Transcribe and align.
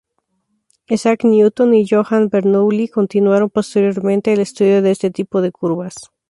Isaac 0.89 1.23
Newton 1.25 1.75
y 1.75 1.87
Johann 1.87 2.29
Bernoulli 2.29 2.87
continuaron 2.87 3.51
posteriormente 3.51 4.33
el 4.33 4.39
estudio 4.39 4.81
de 4.81 4.89
este 4.89 5.11
tipo 5.11 5.43
de 5.43 5.51
curvas. 5.51 5.93